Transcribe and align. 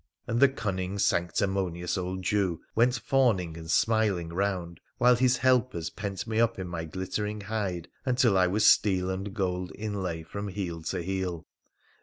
'And 0.27 0.39
the 0.39 0.49
cunning, 0.49 0.97
sanctimonious 0.97 1.95
old 1.95 2.23
Jew 2.23 2.59
went 2.73 2.95
fawning 2.95 3.55
and 3.55 3.69
smiling 3.69 4.29
round 4.29 4.79
while 4.97 5.15
his 5.15 5.37
helpers 5.37 5.91
pent 5.91 6.25
me 6.25 6.39
up 6.39 6.57
in 6.57 6.67
my 6.67 6.85
glittering 6.85 7.41
hide 7.41 7.87
until 8.03 8.35
I 8.35 8.47
was 8.47 8.65
steel 8.65 9.11
and 9.11 9.31
gold 9.31 9.71
inlay 9.75 10.23
from 10.23 10.47
head 10.47 10.85
to 10.85 11.03
heel. 11.03 11.45